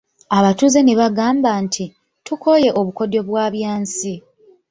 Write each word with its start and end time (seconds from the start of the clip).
Abatuuze 0.37 0.79
ne 0.83 0.93
bagamba 0.99 1.51
nti, 1.65 1.85
tukooye 2.25 2.69
obukodyo 2.79 3.21
bwa 3.27 3.45
Byansi. 3.53 4.13